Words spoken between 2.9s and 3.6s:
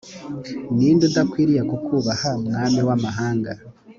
amahanga